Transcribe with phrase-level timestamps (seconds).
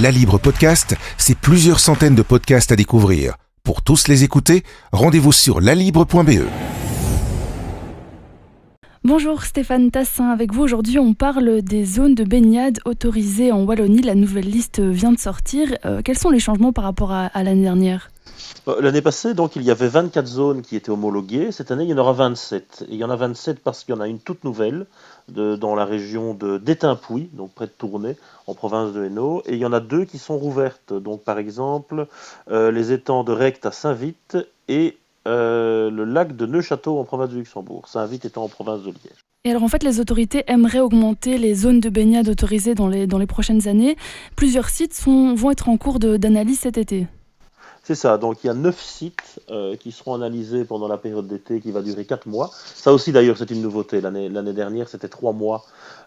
[0.00, 3.34] La Libre Podcast, c'est plusieurs centaines de podcasts à découvrir.
[3.64, 6.46] Pour tous les écouter, rendez-vous sur lalibre.be.
[9.04, 14.00] Bonjour Stéphane Tassin, avec vous aujourd'hui on parle des zones de baignade autorisées en Wallonie.
[14.00, 15.68] La nouvelle liste vient de sortir.
[15.84, 18.10] Euh, quels sont les changements par rapport à, l'année dernière?
[18.80, 21.50] L'année passée, donc, il y avait 24 zones qui étaient homologuées.
[21.50, 22.84] Cette année, il y en aura 27.
[22.88, 24.86] Et il y en a 27 parce qu'il y en a une toute nouvelle
[25.28, 28.16] dans la région de d'Étampouy, donc près de Tournai,
[28.46, 29.42] en province de Hainaut.
[29.46, 30.92] Et il y en a deux qui sont rouvertes.
[30.92, 32.06] Donc, par exemple,
[32.50, 34.36] euh, les étangs de Recte à Saint-Vite
[34.68, 37.88] et euh, le lac de Neuchâteau en province de Luxembourg.
[37.88, 39.24] Saint-Vite étant en province de Liège.
[39.44, 43.06] Et alors en fait les autorités aimeraient augmenter les zones de baignade autorisées dans les,
[43.06, 43.96] dans les prochaines années.
[44.36, 47.06] Plusieurs sites vont être en cours d'analyse cet été.
[47.82, 51.26] C'est ça, donc il y a neuf sites euh, qui seront analysés pendant la période
[51.26, 52.50] d'été qui va durer 4 mois.
[52.52, 54.00] Ça aussi d'ailleurs c'est une nouveauté.
[54.00, 55.64] L'année dernière c'était 3 mois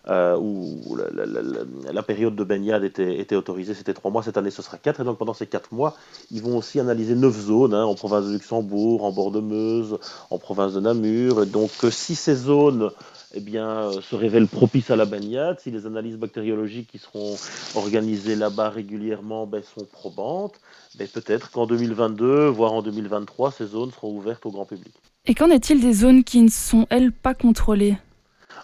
[0.07, 4.21] euh, où la, période de baignade était, était autorisée, c'était 3 mois.
[4.21, 5.95] Cette année ce sera 4 et donc pendant ces 4 mois
[6.29, 9.97] ils vont aussi analyser 9 zones hein, en province de Luxembourg, en bord de Meuse,
[10.29, 11.45] en province de Namur.
[11.47, 12.91] Donc euh, si ces zones
[13.35, 17.35] eh bien, se révèlent propices à la baignade, si les analyses bactériologiques qui seront
[17.73, 20.59] organisées là-bas régulièrement ben, sont probantes,
[20.99, 24.93] mais peut-être qu'en 2022, voire en 2023, ces zones seront ouvertes au grand public.
[25.25, 27.97] Et qu'en est-il des zones qui ne sont elles pas contrôlées?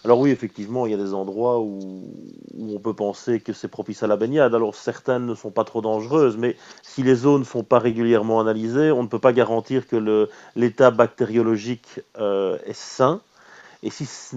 [0.05, 1.79] Alors oui, effectivement, il y a des endroits où,
[2.53, 4.55] où on peut penser que c'est propice à la baignade.
[4.55, 8.39] Alors certaines ne sont pas trop dangereuses, mais si les zones ne sont pas régulièrement
[8.39, 13.21] analysées, on ne peut pas garantir que l'état bactériologique euh, est sain.
[13.81, 14.35] Et si ce,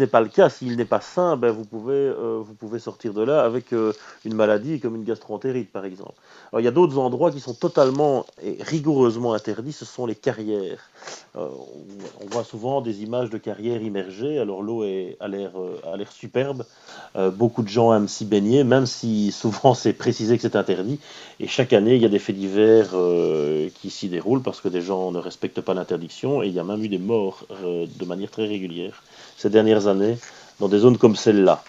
[0.00, 3.14] n'est pas le cas, s'il n'est pas sain, ben vous, pouvez, euh, vous pouvez sortir
[3.14, 3.92] de là avec euh,
[4.24, 6.14] une maladie comme une gastroentérite, par exemple.
[6.50, 10.16] Alors, il y a d'autres endroits qui sont totalement et rigoureusement interdits, ce sont les
[10.16, 10.90] carrières.
[11.36, 11.46] Euh,
[12.20, 16.64] on, voit souvent des images de carrières immergées, alors l'eau a l'air superbe.
[17.34, 20.98] Beaucoup de gens aiment s'y baigner, même si souvent c'est précisé que c'est interdit.
[21.38, 22.90] Et chaque année, il y a des faits divers
[23.80, 26.42] qui s'y déroulent parce que des gens ne respectent pas l'interdiction.
[26.42, 28.79] Et il y a même eu des morts de manière très régulière
[29.36, 30.18] ces dernières années
[30.58, 31.62] dans des zones comme celle-là.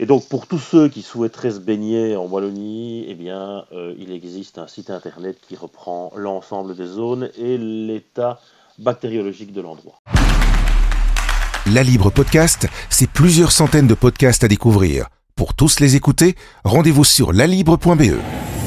[0.00, 4.58] Et donc pour tous ceux qui souhaiteraient se baigner en Wallonie, eh euh, il existe
[4.58, 8.40] un site internet qui reprend l'ensemble des zones et l'état
[8.78, 10.00] bactériologique de l'endroit.
[11.74, 15.08] La Libre Podcast, c'est plusieurs centaines de podcasts à découvrir.
[15.34, 18.57] Pour tous les écouter, rendez-vous sur lalibre.be.